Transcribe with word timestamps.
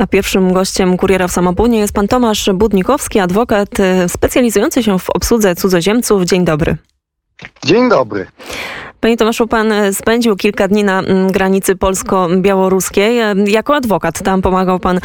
A 0.00 0.06
pierwszym 0.06 0.52
gościem 0.52 0.96
kuriera 0.96 1.28
w 1.28 1.32
Samobójnie 1.32 1.78
jest 1.78 1.92
pan 1.92 2.08
Tomasz 2.08 2.50
Budnikowski, 2.54 3.20
adwokat 3.20 3.80
y, 3.80 4.08
specjalizujący 4.08 4.82
się 4.82 4.98
w 4.98 5.10
obsłudze 5.10 5.54
cudzoziemców. 5.54 6.24
Dzień 6.24 6.44
dobry. 6.44 6.76
Dzień 7.64 7.88
dobry. 7.88 8.26
Panie 9.00 9.16
Tomaszu, 9.16 9.46
pan 9.46 9.72
spędził 9.92 10.36
kilka 10.36 10.68
dni 10.68 10.84
na 10.84 10.98
mm, 10.98 11.32
granicy 11.32 11.76
polsko-białoruskiej. 11.76 13.20
Jako 13.46 13.76
adwokat 13.76 14.22
tam 14.22 14.42
pomagał 14.42 14.78
pan 14.78 15.00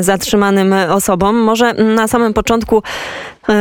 zatrzymanym 0.00 0.72
osobom. 0.72 1.36
Może 1.36 1.74
na 1.74 2.08
samym 2.08 2.34
początku 2.34 2.82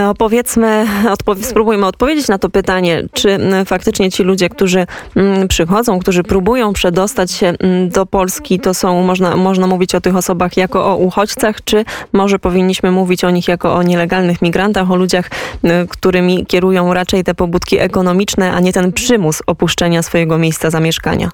opowiedzmy, 0.10 0.86
odpow 1.12 1.46
spróbujmy 1.46 1.86
odpowiedzieć 1.86 2.28
na 2.28 2.38
to 2.38 2.50
pytanie, 2.50 3.04
czy 3.14 3.40
faktycznie 3.66 4.12
ci 4.12 4.24
ludzie, 4.24 4.50
którzy 4.50 4.88
przychodzą, 5.50 6.00
którzy 6.00 6.24
próbują 6.24 6.74
przedostać 6.74 7.32
się 7.32 7.54
do 7.88 8.06
Polski, 8.06 8.60
to 8.60 8.74
są, 8.74 9.04
można, 9.04 9.36
można 9.36 9.68
mówić 9.68 9.96
o 9.96 10.02
tych 10.02 10.16
osobach 10.16 10.58
jako 10.58 10.86
o 10.86 10.96
uchodźcach, 10.96 11.64
czy 11.64 11.86
może 12.14 12.40
powinniśmy 12.40 12.92
mówić 12.92 13.24
o 13.24 13.30
nich 13.30 13.48
jako 13.48 13.74
o 13.76 13.84
nielegalnych 13.84 14.42
migrantach, 14.42 14.92
o 14.92 14.96
ludziach, 14.96 15.30
którymi 15.90 16.46
kierują 16.46 16.94
raczej 16.94 17.24
te 17.24 17.36
pobudki 17.36 17.80
ekonomiczne, 17.80 18.52
a 18.54 18.60
nie 18.60 18.74
ten 18.74 18.94
przymus 18.94 19.42
opuszczenia 19.48 20.04
swojego 20.04 20.38
miejsca 20.38 20.70
zamieszkania? 20.70 21.30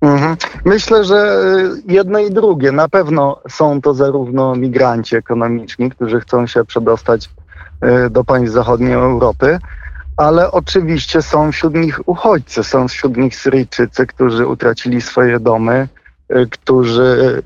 Mhm. 0.00 0.36
Myślę, 0.64 1.04
że 1.04 1.42
y, 1.88 1.92
jedno 1.92 2.18
i 2.18 2.30
drugie. 2.30 2.72
Na 2.72 2.88
pewno 2.88 3.40
są 3.48 3.80
to 3.80 3.94
zarówno 3.94 4.56
migranci 4.56 5.16
ekonomiczni, 5.16 5.90
którzy 5.90 6.20
chcą 6.20 6.46
się 6.46 6.64
przedostać 6.64 7.30
do 8.10 8.24
państw 8.24 8.54
zachodniej 8.54 8.92
Europy, 8.92 9.58
ale 10.16 10.52
oczywiście 10.52 11.22
są 11.22 11.52
wśród 11.52 11.74
nich 11.74 12.08
uchodźcy, 12.08 12.64
są 12.64 12.88
wśród 12.88 13.16
nich 13.16 13.36
Syryjczycy, 13.36 14.06
którzy 14.06 14.46
utracili 14.46 15.00
swoje 15.00 15.40
domy, 15.40 15.88
y, 16.36 16.46
którzy 16.50 17.42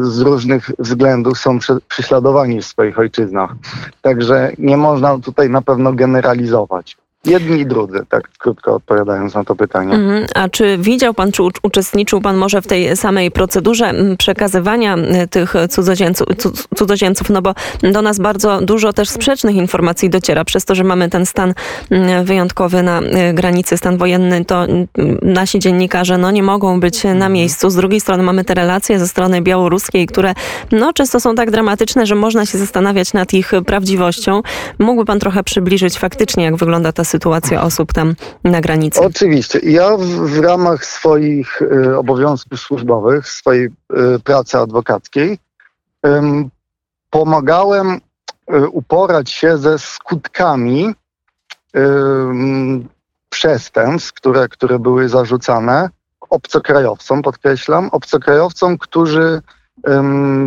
z 0.00 0.20
różnych 0.20 0.70
względów 0.78 1.38
są 1.38 1.58
prześladowani 1.88 2.60
w 2.62 2.66
swoich 2.66 2.98
ojczyznach. 2.98 3.54
Także 4.02 4.52
nie 4.58 4.76
można 4.76 5.18
tutaj 5.18 5.50
na 5.50 5.62
pewno 5.62 5.92
generalizować. 5.92 6.96
Jedni 7.24 7.60
i 7.60 7.66
drudzy, 7.66 8.06
tak 8.08 8.28
krótko 8.38 8.74
odpowiadając 8.74 9.34
na 9.34 9.44
to 9.44 9.56
pytanie. 9.56 9.94
Mhm. 9.94 10.26
A 10.34 10.48
czy 10.48 10.78
widział 10.78 11.14
pan, 11.14 11.32
czy 11.32 11.42
uczestniczył 11.62 12.20
pan 12.20 12.36
może 12.36 12.62
w 12.62 12.66
tej 12.66 12.96
samej 12.96 13.30
procedurze 13.30 13.94
przekazywania 14.18 14.96
tych 15.30 15.54
cudzoziemców, 15.70 16.26
cudzoziemców, 16.76 17.30
no 17.30 17.42
bo 17.42 17.54
do 17.92 18.02
nas 18.02 18.18
bardzo 18.18 18.60
dużo 18.60 18.92
też 18.92 19.08
sprzecznych 19.08 19.56
informacji 19.56 20.10
dociera. 20.10 20.44
Przez 20.44 20.64
to, 20.64 20.74
że 20.74 20.84
mamy 20.84 21.08
ten 21.08 21.26
stan 21.26 21.54
wyjątkowy 22.24 22.82
na 22.82 23.00
granicy, 23.34 23.76
stan 23.76 23.98
wojenny, 23.98 24.44
to 24.44 24.66
nasi 25.22 25.58
dziennikarze 25.58 26.18
no, 26.18 26.30
nie 26.30 26.42
mogą 26.42 26.80
być 26.80 27.04
na 27.04 27.10
mhm. 27.10 27.32
miejscu. 27.32 27.70
Z 27.70 27.74
drugiej 27.74 28.00
strony 28.00 28.22
mamy 28.22 28.44
te 28.44 28.54
relacje 28.54 28.98
ze 28.98 29.08
strony 29.08 29.42
białoruskiej, 29.42 30.06
które 30.06 30.34
no, 30.72 30.92
często 30.92 31.20
są 31.20 31.34
tak 31.34 31.50
dramatyczne, 31.50 32.06
że 32.06 32.14
można 32.14 32.46
się 32.46 32.58
zastanawiać 32.58 33.12
nad 33.12 33.34
ich 33.34 33.52
prawdziwością. 33.66 34.42
Mógłby 34.78 35.04
pan 35.04 35.18
trochę 35.18 35.44
przybliżyć 35.44 35.98
faktycznie, 35.98 36.44
jak 36.44 36.56
wygląda 36.56 36.92
ta 36.92 37.04
sytuacja 37.10 37.62
osób 37.62 37.92
tam 37.92 38.14
na 38.44 38.60
granicy? 38.60 39.00
Oczywiście. 39.00 39.58
Ja 39.62 39.96
w, 39.96 40.04
w 40.04 40.40
ramach 40.40 40.86
swoich 40.86 41.62
y, 41.62 41.98
obowiązków 41.98 42.60
służbowych, 42.60 43.28
swojej 43.28 43.64
y, 43.66 43.70
pracy 44.24 44.58
adwokackiej, 44.58 45.38
y, 46.06 46.10
pomagałem 47.10 48.00
uporać 48.72 49.30
się 49.30 49.58
ze 49.58 49.78
skutkami 49.78 50.94
przestępstw, 53.28 54.12
które, 54.12 54.48
które 54.48 54.78
były 54.78 55.08
zarzucane 55.08 55.90
obcokrajowcom, 56.30 57.22
podkreślam, 57.22 57.88
obcokrajowcom, 57.92 58.78
którzy 58.78 59.42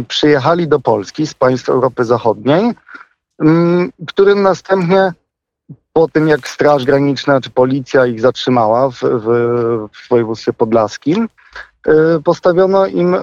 przyjechali 0.07 0.67
do 0.67 0.79
Polski 0.79 1.27
z 1.27 1.33
państw 1.33 1.69
Europy 1.69 2.05
Zachodniej, 2.05 2.71
którym 4.07 4.41
następnie 4.41 5.13
po 5.93 6.07
tym, 6.07 6.27
jak 6.27 6.47
Straż 6.47 6.85
Graniczna 6.85 7.41
czy 7.41 7.49
policja 7.49 8.05
ich 8.05 8.21
zatrzymała 8.21 8.89
w, 8.89 8.99
w, 8.99 9.27
w 9.93 10.09
województwie 10.09 10.53
podlaskim, 10.53 11.29
y, 11.87 12.21
postawiono 12.23 12.85
im 12.85 13.15
y, 13.15 13.19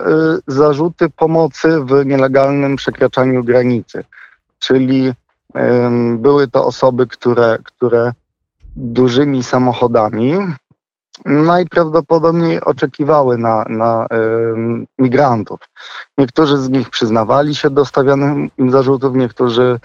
zarzuty 0.47 1.11
pomocy 1.11 1.81
w 1.81 2.07
nielegalnym 2.07 2.77
przekraczaniu 2.77 3.45
granicy. 3.45 4.05
Czyli 4.59 5.13
były 6.17 6.49
to 6.49 6.67
osoby, 6.67 7.07
które, 7.07 7.59
które 7.65 8.13
dużymi 8.77 9.43
samochodami 9.43 10.35
najprawdopodobniej 11.25 12.61
oczekiwały 12.61 13.39
na, 13.39 13.65
na 13.69 14.07
migrantów. 14.99 15.61
Niektórzy 16.19 16.59
z 16.59 16.69
nich 16.69 16.91
przyznawali 16.91 17.55
się 17.55 17.71
do 17.71 17.85
stawianych 17.85 18.51
im 18.59 18.71
zarzutów, 18.71 19.15
niektórzy 19.15 19.81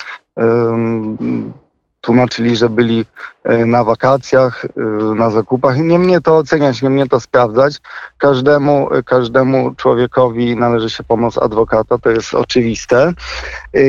tłumaczyli, 2.05 2.55
że 2.55 2.69
byli 2.69 3.05
e, 3.43 3.66
na 3.66 3.83
wakacjach, 3.83 4.66
e, 4.66 4.69
na 5.16 5.29
zakupach. 5.29 5.77
Nie 5.77 5.99
mnie 5.99 6.21
to 6.21 6.38
oceniać, 6.38 6.81
nie 6.81 6.89
mnie 6.89 7.07
to 7.07 7.19
sprawdzać. 7.19 7.81
Każdemu, 8.17 8.93
e, 8.93 9.03
każdemu 9.03 9.75
człowiekowi 9.75 10.55
należy 10.55 10.89
się 10.89 11.03
pomoc 11.03 11.38
adwokata, 11.38 11.97
to 11.97 12.09
jest 12.09 12.33
oczywiste. 12.33 13.13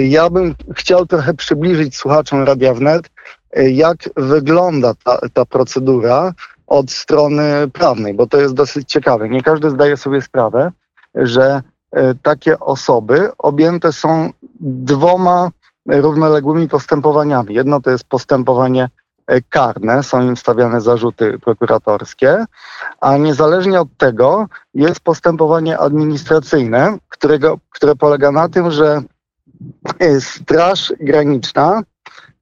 Ja 0.08 0.30
bym 0.30 0.54
chciał 0.76 1.06
trochę 1.06 1.34
przybliżyć 1.34 1.96
słuchaczom 1.96 2.44
Radia 2.44 2.74
Wnet, 2.74 3.10
jak 3.56 3.96
wygląda 4.16 4.94
ta, 5.04 5.18
ta 5.32 5.44
procedura 5.44 6.32
od 6.66 6.90
strony 6.90 7.68
prawnej, 7.72 8.14
bo 8.14 8.26
to 8.26 8.40
jest 8.40 8.54
dosyć 8.54 8.88
ciekawe. 8.88 9.28
Nie 9.28 9.42
każdy 9.42 9.70
zdaje 9.70 9.96
sobie 9.96 10.22
sprawę, 10.22 10.72
że 11.14 11.62
takie 12.22 12.60
osoby 12.60 13.30
objęte 13.38 13.92
są 13.92 14.30
dwoma 14.60 15.50
równoległymi 15.86 16.68
postępowaniami. 16.68 17.54
Jedno 17.54 17.80
to 17.80 17.90
jest 17.90 18.04
postępowanie 18.04 18.88
e, 19.26 19.40
karne, 19.40 20.02
są 20.02 20.22
im 20.22 20.36
stawiane 20.36 20.80
zarzuty 20.80 21.38
prokuratorskie, 21.38 22.44
a 23.00 23.16
niezależnie 23.16 23.80
od 23.80 23.88
tego 23.96 24.46
jest 24.74 25.00
postępowanie 25.00 25.78
administracyjne, 25.78 26.98
którego, 27.08 27.58
które 27.70 27.96
polega 27.96 28.32
na 28.32 28.48
tym, 28.48 28.70
że 28.70 29.02
e, 29.98 30.20
Straż 30.20 30.92
Graniczna 31.00 31.82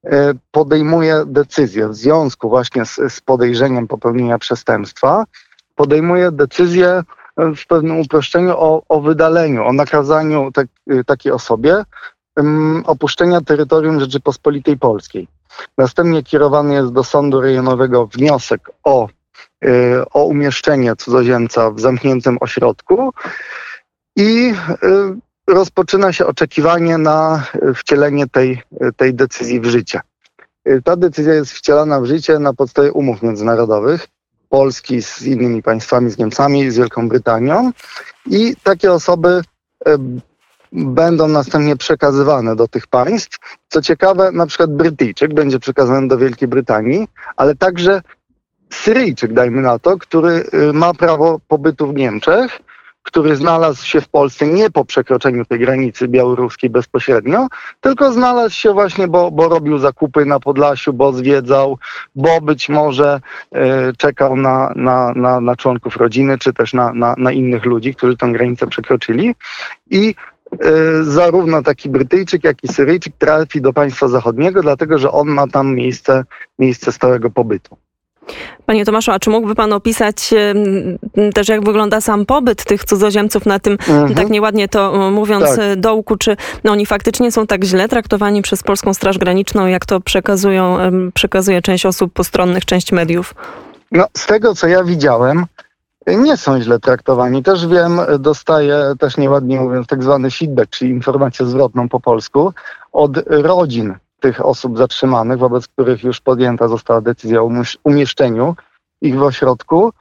e, 0.04 0.34
podejmuje 0.50 1.22
decyzję 1.27 1.88
w 1.88 1.94
związku 1.94 2.49
właśnie 2.49 2.87
z, 2.87 3.00
z 3.09 3.21
podejrzeniem 3.21 3.88
popełnienia 3.88 4.38
przestępstwa, 4.38 5.25
podejmuje 5.75 6.33
decyzję 6.33 7.03
w 7.37 7.66
pewnym 7.66 8.00
uproszczeniu 8.00 8.50
o, 8.50 8.83
o 8.88 9.00
wydaleniu, 9.00 9.65
o 9.65 9.72
nakazaniu 9.72 10.53
tak, 10.53 10.66
takiej 11.06 11.33
osobie 11.33 11.84
opuszczenia 12.84 13.41
terytorium 13.41 14.00
Rzeczypospolitej 14.00 14.78
Polskiej. 14.78 15.28
Następnie 15.78 16.22
kierowany 16.22 16.75
jest 16.75 16.93
do 16.93 17.05
sądu 17.05 17.41
rejonowego 17.41 18.06
wniosek 18.06 18.71
o, 18.84 19.09
y, 19.65 19.69
o 20.12 20.25
umieszczenie 20.25 20.97
cudzoziemca 20.97 21.71
w 21.71 21.81
zamkniętym 21.81 22.39
ośrodku 22.41 23.12
i 24.17 24.55
y, 24.83 25.53
rozpoczyna 25.53 26.12
się 26.12 26.27
oczekiwanie 26.27 26.99
na 26.99 27.47
wcielenie 27.75 28.27
tej, 28.27 28.62
tej 28.97 29.15
decyzji 29.15 29.61
w 29.61 29.66
życie. 29.66 30.01
Ta 30.84 30.97
decyzja 30.97 31.34
jest 31.34 31.53
wcielana 31.53 32.01
w 32.01 32.05
życie 32.06 32.39
na 32.39 32.55
podstawie 32.55 32.93
umów 32.93 33.22
międzynarodowych. 33.22 34.06
Polski 34.49 35.03
z 35.03 35.22
innymi 35.22 35.62
państwami, 35.62 36.11
z 36.11 36.19
Niemcami, 36.19 36.71
z 36.71 36.77
Wielką 36.77 37.09
Brytanią 37.09 37.72
i 38.27 38.56
takie 38.62 38.93
osoby 38.93 39.43
będą 40.74 41.28
następnie 41.28 41.76
przekazywane 41.76 42.56
do 42.56 42.68
tych 42.68 42.86
państw. 42.86 43.38
Co 43.68 43.82
ciekawe, 43.82 44.32
na 44.32 44.46
przykład 44.46 44.76
Brytyjczyk 44.76 45.34
będzie 45.34 45.58
przekazany 45.58 46.08
do 46.08 46.18
Wielkiej 46.18 46.48
Brytanii, 46.48 47.08
ale 47.36 47.54
także 47.54 48.02
Syryjczyk, 48.70 49.32
dajmy 49.32 49.62
na 49.62 49.78
to, 49.78 49.98
który 49.98 50.44
y, 50.54 50.72
ma 50.72 50.94
prawo 50.94 51.40
pobytu 51.48 51.86
w 51.86 51.94
Niemczech, 51.94 52.60
który 53.02 53.36
znalazł 53.36 53.86
się 53.86 54.00
w 54.00 54.08
Polsce 54.08 54.46
nie 54.46 54.70
po 54.70 54.84
przekroczeniu 54.84 55.44
tej 55.44 55.58
granicy 55.58 56.08
białoruskiej 56.08 56.70
bezpośrednio, 56.70 57.47
tylko 57.80 58.12
znalazł 58.12 58.54
się 58.54 58.72
właśnie, 58.72 59.09
bo, 59.09 59.30
bo 59.30 59.48
robił 59.48 59.78
zakupy 59.78 60.24
na 60.24 60.41
Podlasiu, 60.41 60.92
bo 60.92 61.12
zwiedzał, 61.12 61.78
bo 62.15 62.41
być 62.41 62.68
może 62.68 63.20
y, 63.56 63.59
czekał 63.97 64.36
na, 64.36 64.72
na, 64.77 65.12
na, 65.16 65.41
na 65.41 65.56
członków 65.56 65.97
rodziny, 65.97 66.38
czy 66.38 66.53
też 66.53 66.72
na, 66.72 66.92
na, 66.92 67.15
na 67.18 67.32
innych 67.32 67.65
ludzi, 67.65 67.94
którzy 67.94 68.16
tę 68.16 68.32
granicę 68.32 68.66
przekroczyli. 68.66 69.34
I 69.91 70.15
zarówno 71.03 71.62
taki 71.62 71.89
Brytyjczyk, 71.89 72.45
jak 72.45 72.65
i 72.65 72.68
Syryjczyk 72.68 73.15
trafi 73.18 73.60
do 73.60 73.72
państwa 73.72 74.09
zachodniego, 74.09 74.62
dlatego 74.62 74.98
że 74.98 75.10
on 75.12 75.28
ma 75.28 75.47
tam 75.47 75.74
miejsce, 75.74 76.24
miejsce 76.59 76.92
stałego 76.92 77.30
pobytu. 77.30 77.77
Panie 78.66 78.84
Tomaszu, 78.84 79.10
a 79.10 79.18
czy 79.18 79.30
mógłby 79.30 79.54
Pan 79.54 79.72
opisać 79.72 80.34
też, 81.34 81.48
jak 81.48 81.65
wygląda 81.65 82.01
sam 82.01 82.27
pobyt 82.27 82.65
tych 82.65 82.84
cudzoziemców 82.84 83.47
na 83.47 83.59
tym, 83.59 83.72
mhm. 83.72 84.15
tak 84.15 84.30
nieładnie 84.30 84.68
to 84.68 85.10
mówiąc, 85.10 85.45
tak. 85.45 85.59
E, 85.59 85.77
dołku? 85.77 86.16
Czy 86.16 86.36
no, 86.65 86.72
oni 86.72 86.86
faktycznie 86.86 87.33
są 87.33 87.47
tak 87.47 87.65
źle 87.65 87.89
traktowani 87.89 88.42
przez 88.42 88.62
Polską 88.62 88.95
Straż 88.95 89.18
Graniczną, 89.18 89.66
jak 89.66 89.86
to 89.86 90.01
przekazują, 90.01 90.78
przekazuje 91.15 91.62
część 91.62 91.86
osób 91.86 92.12
postronnych, 92.12 92.65
część 92.65 92.92
mediów? 92.92 93.34
No, 93.92 94.06
z 94.16 94.27
tego, 94.27 94.54
co 94.54 94.66
ja 94.66 94.84
widziałem, 94.84 95.47
nie 96.06 96.36
są 96.36 96.60
źle 96.60 96.78
traktowani. 96.78 97.42
Też 97.42 97.66
wiem, 97.66 98.01
dostaję, 98.18 98.92
też 98.98 99.16
nieładnie 99.16 99.60
mówiąc, 99.60 99.86
tak 99.86 100.03
zwany 100.03 100.30
feedback, 100.30 100.71
czyli 100.71 100.91
informację 100.91 101.47
zwrotną 101.47 101.89
po 101.89 102.01
polsku, 102.01 102.53
od 102.92 103.12
rodzin 103.27 103.95
tych 104.21 104.47
osób 104.47 104.78
zatrzymanych, 104.78 105.39
wobec 105.39 105.68
których 105.68 106.04
już 106.04 106.21
podjęta 106.21 106.68
została 106.68 107.01
decyzja 107.01 107.42
o 107.42 107.51
umieszczeniu 107.84 108.56
ich 109.01 109.18
w 109.18 109.22
ośrodku, 109.22 109.92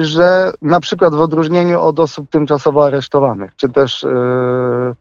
że 0.00 0.52
na 0.62 0.80
przykład 0.80 1.14
w 1.14 1.20
odróżnieniu 1.20 1.80
od 1.80 2.00
osób 2.00 2.30
tymczasowo 2.30 2.86
aresztowanych, 2.86 3.56
czy 3.56 3.68
też 3.68 4.02
yy, 4.02 4.94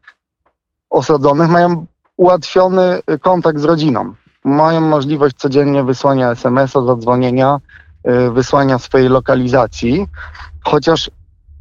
osadzonych, 0.90 1.50
mają 1.50 1.86
ułatwiony 2.18 3.00
kontakt 3.22 3.60
z 3.60 3.64
rodziną. 3.64 4.14
Mają 4.44 4.82
możliwość 4.82 5.36
codziennie 5.36 5.84
wysłania 5.84 6.32
SMS-a, 6.32 6.82
zadzwonienia, 6.82 7.60
wysłania 8.32 8.80
swojej 8.80 9.10
lokalizacji, 9.10 10.08
chociaż 10.64 11.12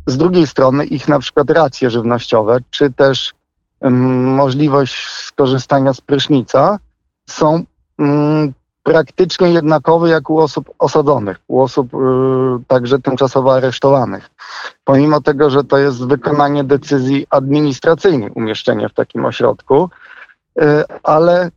z 0.06 0.17
drugiej 0.17 0.47
strony 0.47 0.85
ich 0.85 1.09
na 1.09 1.19
przykład 1.19 1.50
racje 1.50 1.91
żywnościowe, 1.91 2.59
czy 2.71 2.93
też 2.93 3.35
yy, 3.81 3.91
możliwość 3.91 5.09
skorzystania 5.09 5.95
z 5.95 6.00
prysznica 6.00 6.79
są 7.27 7.65
praktycznie 8.83 9.53
jednakowy 9.53 10.09
jak 10.09 10.31
u 10.31 10.39
osób 10.39 10.71
osadzonych, 10.79 11.37
u 11.49 11.61
osób 11.61 11.95
y, 11.95 11.97
także 12.67 12.99
tymczasowo 12.99 13.55
aresztowanych. 13.55 14.31
Pomimo 14.85 15.21
tego, 15.21 15.51
że 15.51 15.65
to 15.65 15.79
jest 15.79 16.06
wykonanie 16.06 16.65
decyzji 16.65 17.27
administracyjnej, 17.31 18.31
umieszczenie 18.31 18.89
w 18.89 18.94
takim 18.94 19.25
ośrodku, 19.25 19.91
y, 20.62 20.65
ale 21.03 21.51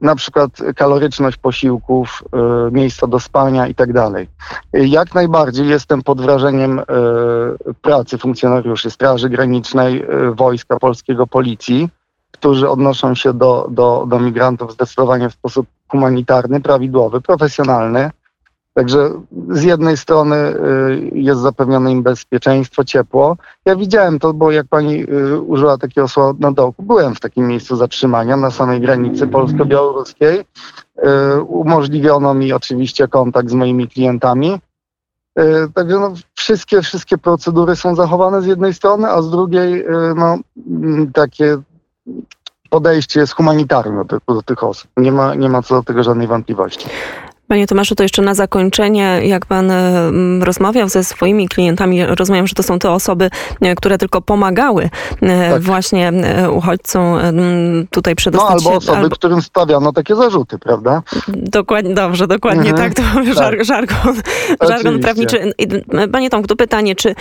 na 0.00 0.14
przykład 0.14 0.50
kaloryczność 0.76 1.36
posiłków, 1.36 2.22
y, 2.68 2.72
miejsca 2.72 3.06
do 3.06 3.20
spania 3.20 3.66
i 3.66 3.74
tak 3.74 3.92
dalej. 3.92 4.28
Jak 4.72 5.14
najbardziej 5.14 5.68
jestem 5.68 6.02
pod 6.02 6.20
wrażeniem 6.20 6.82
pracy 7.82 8.18
funkcjonariuszy 8.18 8.90
Straży 8.90 9.28
Granicznej, 9.28 10.06
Wojska 10.34 10.78
Polskiego, 10.78 11.26
Policji, 11.26 11.88
którzy 12.30 12.68
odnoszą 12.68 13.14
się 13.14 13.32
do, 13.32 13.66
do, 13.70 14.06
do 14.08 14.20
migrantów 14.20 14.72
zdecydowanie 14.72 15.30
w 15.30 15.32
sposób 15.32 15.66
humanitarny, 15.88 16.60
prawidłowy, 16.60 17.20
profesjonalny. 17.20 18.10
Także 18.74 19.10
z 19.48 19.62
jednej 19.62 19.96
strony 19.96 20.36
y, 20.36 21.10
jest 21.12 21.40
zapewnione 21.40 21.92
im 21.92 22.02
bezpieczeństwo, 22.02 22.84
ciepło. 22.84 23.36
Ja 23.64 23.76
widziałem 23.76 24.18
to, 24.18 24.32
bo 24.32 24.50
jak 24.50 24.66
pani 24.66 25.02
y, 25.02 25.40
użyła 25.40 25.78
takiego 25.78 26.08
słowa 26.08 26.38
na 26.38 26.52
dołku, 26.52 26.82
byłem 26.82 27.14
w 27.14 27.20
takim 27.20 27.46
miejscu 27.46 27.76
zatrzymania 27.76 28.36
na 28.36 28.50
samej 28.50 28.80
granicy 28.80 29.26
polsko-białoruskiej. 29.26 30.40
Y, 31.38 31.42
umożliwiono 31.42 32.34
mi 32.34 32.52
oczywiście 32.52 33.08
kontakt 33.08 33.50
z 33.50 33.54
moimi 33.54 33.88
klientami. 33.88 34.60
Także 35.74 35.98
no, 35.98 36.12
wszystkie, 36.34 36.82
wszystkie 36.82 37.18
procedury 37.18 37.76
są 37.76 37.94
zachowane 37.94 38.42
z 38.42 38.46
jednej 38.46 38.74
strony, 38.74 39.08
a 39.08 39.22
z 39.22 39.30
drugiej 39.30 39.84
no, 40.16 40.38
takie 41.12 41.58
podejście 42.70 43.20
jest 43.20 43.32
humanitarne 43.32 44.04
do, 44.04 44.34
do, 44.34 44.42
tych 44.42 44.64
osób. 44.64 44.90
Nie 44.96 45.12
ma, 45.12 45.34
nie 45.34 45.48
ma 45.48 45.62
co 45.62 45.74
do 45.74 45.82
tego 45.82 46.02
żadnej 46.02 46.26
wątpliwości. 46.26 46.88
Panie 47.48 47.66
Tomaszu, 47.66 47.94
to 47.94 48.02
jeszcze 48.02 48.22
na 48.22 48.34
zakończenie, 48.34 49.20
jak 49.22 49.46
pan 49.46 49.70
e, 49.70 50.10
rozmawiał 50.40 50.88
ze 50.88 51.04
swoimi 51.04 51.48
klientami, 51.48 52.06
rozumiem, 52.06 52.46
że 52.46 52.54
to 52.54 52.62
są 52.62 52.78
te 52.78 52.90
osoby, 52.90 53.30
e, 53.60 53.74
które 53.74 53.98
tylko 53.98 54.20
pomagały 54.20 54.90
e, 55.22 55.50
tak. 55.50 55.62
właśnie 55.62 56.12
uchodźcom 56.52 57.18
tutaj 57.90 58.14
przedostać 58.14 58.50
no, 58.50 58.54
albo 58.54 58.70
się. 58.70 58.76
osoby, 58.76 58.98
albo... 58.98 59.16
którym 59.16 59.42
stawiano 59.42 59.92
takie 59.92 60.16
zarzuty, 60.16 60.58
prawda? 60.58 61.02
Dokładnie, 61.28 61.94
dobrze, 61.94 62.26
dokładnie 62.26 62.70
mhm. 62.70 62.92
tak. 62.92 62.94
To 62.94 63.34
tak. 63.34 63.64
żargon, 63.64 64.22
żargon 64.68 65.00
prawniczy. 65.00 65.52
Panie 66.12 66.30
Tomku, 66.30 66.48
to 66.48 66.56
pytanie, 66.56 66.96
czy, 66.96 67.14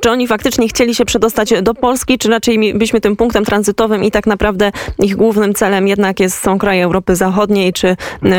czy 0.00 0.10
oni 0.10 0.26
faktycznie 0.26 0.68
chcieli 0.68 0.94
się 0.94 1.04
przedostać 1.04 1.62
do 1.62 1.74
Polski, 1.74 2.18
czy 2.18 2.28
raczej 2.28 2.58
byliśmy 2.58 3.00
tym 3.00 3.16
punktem 3.16 3.44
tranzytowym 3.44 4.04
i 4.04 4.10
tak 4.10 4.26
naprawdę 4.26 4.72
ich 4.98 5.16
głównym 5.16 5.54
celem 5.54 5.88
jednak 5.88 6.20
jest, 6.20 6.42
są 6.42 6.58
kraje 6.58 6.84
Europy 6.84 7.16
Zachodniej, 7.16 7.72
czy, 7.72 7.96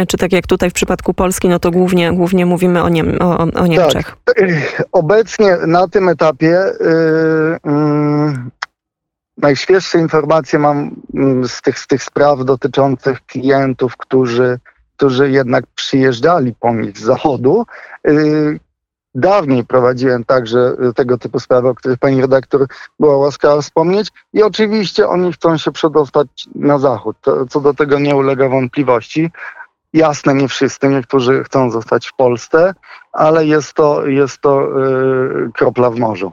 czy 0.08 0.18
tak 0.18 0.32
jak 0.32 0.48
tutaj 0.48 0.70
w 0.70 0.74
przypadku 0.74 1.07
przypadku 1.08 1.14
Polski, 1.14 1.50
no 1.50 1.60
to 1.60 1.72
głównie, 1.72 2.14
głównie 2.14 2.46
mówimy 2.46 2.84
o, 2.84 2.90
Niem 2.90 3.18
o, 3.22 3.38
o 3.38 3.68
Niemczech. 3.68 4.16
Tak. 4.26 4.44
Obecnie 4.92 5.58
na 5.68 5.88
tym 5.88 6.10
etapie 6.10 6.74
yy, 6.80 7.72
yy, 7.72 8.34
najświeższe 9.38 10.00
informacje 10.00 10.60
mam 10.60 10.92
mm, 11.14 11.48
z 11.48 11.62
tych, 11.62 11.80
z 11.80 11.88
tych 11.88 12.04
spraw 12.04 12.46
dotyczących 12.46 13.26
klientów, 13.26 13.98
którzy, 13.98 14.60
którzy 14.98 15.32
jednak 15.32 15.66
przyjeżdżali 15.76 16.54
po 16.60 16.74
nich 16.74 16.98
z 16.98 17.02
zachodu. 17.02 17.66
Yy, 18.04 18.60
dawniej 19.16 19.66
prowadziłem 19.66 20.24
także 20.26 20.76
tego 20.96 21.18
typu 21.18 21.40
sprawy, 21.40 21.70
o 21.70 21.76
których 21.76 22.00
pani 22.00 22.22
redaktor 22.22 22.68
była 23.00 23.18
łaskawa 23.18 23.62
wspomnieć 23.62 24.12
i 24.34 24.44
oczywiście 24.44 25.08
oni 25.08 25.34
chcą 25.34 25.58
się 25.58 25.72
przedostać 25.72 26.28
na 26.56 26.78
zachód. 26.78 27.18
Co 27.50 27.62
do 27.62 27.74
tego 27.74 28.00
nie 28.00 28.16
ulega 28.16 28.50
wątpliwości. 28.50 29.32
Jasne, 29.94 30.34
nie 30.34 30.48
wszyscy, 30.48 30.88
niektórzy 30.88 31.44
chcą 31.44 31.72
zostać 31.72 32.08
w 32.08 32.16
Polsce, 32.16 32.74
ale 33.14 33.46
jest 33.46 33.74
to, 33.74 34.08
jest 34.08 34.42
to 34.42 34.62
yy, 34.80 35.52
kropla 35.54 35.90
w 35.90 36.00
morzu. 36.00 36.32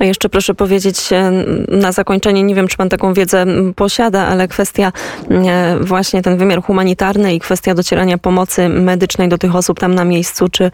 A 0.00 0.04
jeszcze 0.04 0.28
proszę 0.28 0.54
powiedzieć 0.54 1.12
e, 1.12 1.30
na 1.68 1.92
zakończenie, 1.92 2.42
nie 2.42 2.54
wiem 2.54 2.68
czy 2.68 2.76
pan 2.76 2.88
taką 2.88 3.14
wiedzę 3.14 3.46
posiada, 3.76 4.26
ale 4.26 4.48
kwestia 4.48 4.92
e, 5.30 5.78
właśnie 5.80 6.22
ten 6.22 6.36
wymiar 6.36 6.62
humanitarny 6.62 7.34
i 7.34 7.40
kwestia 7.40 7.74
docierania 7.74 8.18
pomocy 8.18 8.68
medycznej 8.68 9.28
do 9.28 9.38
tych 9.38 9.56
osób 9.56 9.80
tam 9.80 9.94
na 9.94 10.04
miejscu, 10.04 10.48
czy 10.48 10.70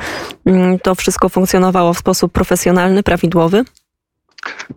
to 0.83 0.95
wszystko 0.95 1.29
funkcjonowało 1.29 1.95
w 1.95 1.99
sposób 1.99 2.33
profesjonalny, 2.33 3.03
prawidłowy? 3.03 3.65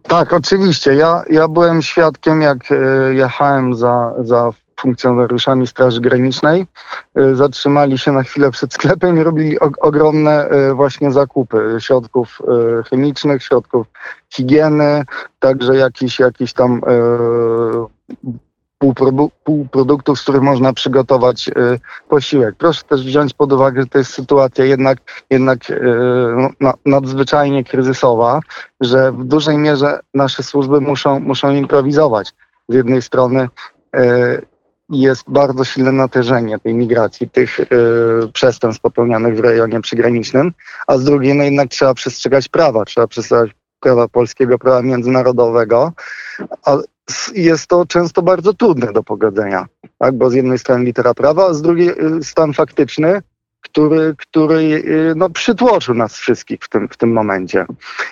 Tak, 0.04 0.34
oczywiście. 0.34 0.94
Ja, 0.94 1.24
ja 1.30 1.48
byłem 1.48 1.82
świadkiem, 1.82 2.42
jak 2.42 2.58
e, 2.72 2.76
jechałem 3.14 3.76
za, 3.76 4.14
za 4.20 4.52
funkcjonariuszami 4.80 5.68
Straży 5.68 6.02
Granicznej. 6.02 6.68
Y, 7.18 7.36
zatrzymali 7.36 7.98
się 7.98 8.12
na 8.12 8.24
chwilę 8.24 8.52
przed 8.52 8.74
sklepem 8.74 9.20
i 9.20 9.24
robili 9.24 9.60
ogromne 9.60 10.52
y, 10.52 10.74
właśnie 10.74 11.12
zakupy 11.12 11.78
środków 11.80 12.42
y, 12.80 12.84
chemicznych, 12.84 13.44
środków 13.44 13.88
higieny, 14.30 15.04
także 15.40 15.76
jakiś, 15.76 16.20
jakiś 16.20 16.54
tam 16.54 16.82
półproduktów, 19.44 20.20
z 20.20 20.24
których 20.24 20.42
można 20.42 20.74
przygotować 20.74 21.50
posiłek. 22.10 22.56
Proszę 22.58 22.84
też 22.84 23.06
wziąć 23.06 23.34
pod 23.34 23.54
uwagę, 23.54 23.82
że 23.82 23.88
to 23.88 23.98
jest 23.98 24.14
sytuacja 24.14 24.66
jednak, 24.66 24.98
jednak 25.30 25.60
no, 26.60 26.74
nadzwyczajnie 26.86 27.64
kryzysowa, 27.64 28.40
że 28.82 29.12
w 29.12 29.24
dużej 29.24 29.58
mierze 29.58 30.00
nasze 30.14 30.44
służby 30.44 30.82
muszą, 30.82 31.20
muszą 31.20 31.52
improwizować. 31.52 32.34
Z 32.70 32.74
jednej 32.76 33.02
strony 33.02 33.50
jest 34.90 35.24
bardzo 35.28 35.64
silne 35.66 35.92
natężenie 35.92 36.60
tej 36.60 36.74
migracji, 36.74 37.30
tych 37.30 37.60
y, 37.60 37.66
przestępstw 38.34 38.82
popełnianych 38.82 39.36
w 39.36 39.40
rejonie 39.40 39.82
przygranicznym, 39.82 40.52
a 40.88 40.98
z 40.98 41.04
drugiej 41.04 41.36
no 41.36 41.44
jednak 41.44 41.70
trzeba 41.70 41.94
przestrzegać 41.94 42.48
prawa, 42.48 42.86
trzeba 42.86 43.08
przestrzegać 43.08 43.52
prawa 43.80 44.08
polskiego, 44.08 44.60
prawa 44.60 44.82
międzynarodowego, 44.82 45.94
a 46.66 46.78
jest 47.34 47.68
to 47.68 47.86
często 47.86 48.22
bardzo 48.22 48.54
trudne 48.54 48.94
do 48.94 49.04
pogodzenia, 49.04 49.66
tak? 49.98 50.18
bo 50.18 50.30
z 50.30 50.34
jednej 50.34 50.60
strony 50.60 50.86
litera 50.86 51.14
prawa, 51.14 51.48
a 51.48 51.54
z 51.54 51.62
drugiej 51.62 51.90
y, 51.90 52.24
stan 52.24 52.54
faktyczny, 52.54 53.22
który, 53.62 54.16
który 54.18 54.56
y, 54.56 55.14
no, 55.16 55.30
przytłoczył 55.30 55.96
nas 55.96 56.16
wszystkich 56.16 56.60
w 56.62 56.70
tym, 56.70 56.90
w 56.90 56.98
tym 56.98 57.14
momencie. 57.14 57.66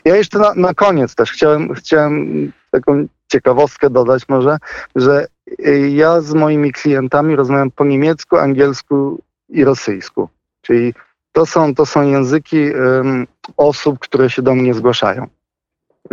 Ja 0.06 0.16
jeszcze 0.16 0.40
na, 0.40 0.54
na 0.54 0.74
koniec 0.74 1.16
też 1.16 1.32
chciałem, 1.32 1.74
chciałem 1.74 2.52
taką 2.72 3.08
ciekawostkę 3.32 3.90
dodać 3.90 4.24
może, 4.30 4.58
że 4.96 5.28
y, 5.60 5.90
ja 5.90 6.22
z 6.22 6.34
moimi 6.34 6.72
klientami 6.72 7.36
rozmawiam 7.36 7.72
po 7.72 7.86
niemiecku, 7.86 8.38
angielsku 8.38 9.22
i 9.50 9.64
rosyjsku. 9.64 10.30
Czyli 10.62 10.94
to 11.32 11.46
są, 11.46 11.76
to 11.76 11.86
są 11.86 12.08
języki 12.08 12.72
um, 12.72 13.28
osób, 13.58 14.00
które 14.00 14.30
się 14.30 14.42
do 14.42 14.56
mnie 14.56 14.74
zgłaszają, 14.74 15.28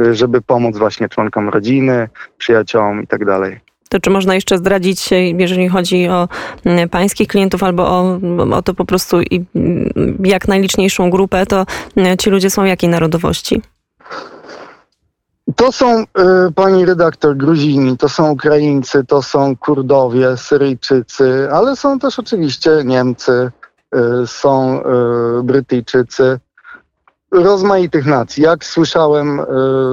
y, 0.00 0.14
żeby 0.14 0.43
pomóc 0.43 0.79
właśnie 0.79 1.09
członkom 1.09 1.49
rodziny, 1.49 2.09
przyjaciołom 2.38 3.03
i 3.03 3.07
tak 3.07 3.25
dalej. 3.25 3.61
To 3.95 4.01
czy 4.01 4.11
można 4.11 4.35
jeszcze 4.35 4.59
zdradzić, 4.59 5.11
jeżeli 5.39 5.69
chodzi 5.69 6.09
o 6.09 6.29
mm, 6.65 6.89
pańskich 6.89 7.29
klientów 7.29 7.63
albo 7.63 7.87
o, 7.87 8.19
o 8.53 8.63
to 8.63 8.75
po 8.75 8.85
prostu 8.85 9.17
jak 10.25 10.49
najliczniejszą 10.49 11.11
grupę, 11.11 11.47
to 11.47 11.67
mm, 11.97 12.17
ci 12.17 12.31
ludzie 12.31 12.51
są 12.51 12.65
jakiej 12.65 12.91
narodowości? 12.91 13.63
To 15.57 15.73
są, 15.73 16.03
y, 16.03 16.07
pani 16.55 16.85
redaktor, 16.85 17.37
Gruzini, 17.37 17.99
to 17.99 18.09
są 18.09 18.31
Ukraińcy, 18.31 19.05
to 19.05 19.23
są 19.23 19.57
Kurdowie, 19.57 20.37
Syryjczycy, 20.37 21.49
ale 21.53 21.77
są 21.77 21.99
też 21.99 22.19
oczywiście 22.19 22.71
Niemcy, 22.85 23.51
y, 24.23 24.27
są 24.27 24.81
y, 24.81 25.43
Brytyjczycy, 25.43 26.41
rozmaitych 27.35 28.07
nacji. 28.07 28.43
Jak 28.43 28.64
słyszałem 28.64 29.41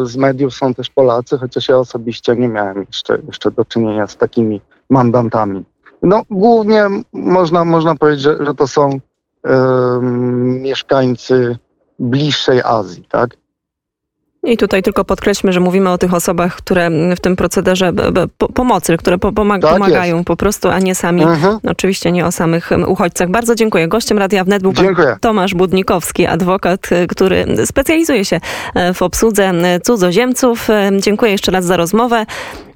z 0.04 0.18
mediów, 0.18 0.54
są 0.54 0.74
też 0.74 0.90
Polacy, 0.90 1.38
chociaż 1.38 1.70
ja 1.70 1.78
osobiście 1.78 2.36
nie 2.36 2.48
miałem 2.48 2.86
jeszcze, 2.88 3.18
jeszcze 3.28 3.52
do 3.52 3.66
czynienia 3.66 4.08
z 4.08 4.18
takimi 4.18 4.62
mandantami. 4.90 5.66
No, 6.02 6.22
głównie 6.30 6.88
można, 7.14 7.66
można 7.66 7.96
powiedzieć, 7.96 8.22
że, 8.22 8.46
że 8.46 8.54
to 8.54 8.68
są 8.68 9.00
mieszkańcy 10.42 11.58
bliższej 12.00 12.62
Azji, 12.62 13.06
tak? 13.10 13.38
I 14.44 14.58
tutaj 14.58 14.84
tylko 14.84 15.06
podkreślmy, 15.06 15.54
że 15.54 15.60
mówimy 15.60 15.90
o 15.90 15.98
tych 15.98 16.14
osobach, 16.14 16.56
które 16.56 16.90
w 17.16 17.20
tym 17.20 17.36
procederze 17.36 17.92
pomocy, 18.54 18.98
które 18.98 19.18
pomag- 19.18 19.62
Tak 19.62 19.74
pomagają 19.74 20.24
po 20.24 20.36
prostu, 20.36 20.70
a 20.70 20.80
nie 20.80 20.96
sami. 20.96 21.24
Mhm. 21.24 21.60
Oczywiście 21.68 22.12
nie 22.12 22.26
o 22.26 22.32
samych 22.32 22.70
uchodźcach. 22.88 23.30
Bardzo 23.30 23.56
dziękuję. 23.56 23.88
Gościem 23.88 24.18
Radia 24.18 24.44
Wnet 24.44 24.62
był 24.62 24.74
pan 24.74 24.86
Dziękuję. 24.86 25.18
Tomasz 25.22 25.54
Budnikowski, 25.54 26.26
adwokat, 26.26 26.92
y, 26.92 27.08
który 27.08 27.46
specjalizuje 27.66 28.26
się 28.26 28.40
e, 28.76 28.94
w 28.94 29.02
obsłudze 29.02 29.44
e, 29.50 29.80
cudzoziemców. 29.80 30.70
E, 30.70 30.92
Dziękuję 31.00 31.32
jeszcze 31.32 31.52
raz 31.52 31.66
za 31.66 31.78
rozmowę. 31.78 32.26